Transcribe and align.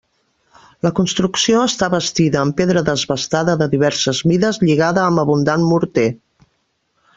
La 0.85 0.91
construcció 0.99 1.59
està 1.65 1.89
bastida 1.95 2.39
amb 2.45 2.57
pedra 2.61 2.83
desbastada 2.89 3.57
de 3.61 3.69
diverses 3.75 4.23
mides 4.33 4.61
lligada 4.65 5.05
amb 5.11 5.25
abundant 5.27 5.71
morter. 5.75 6.11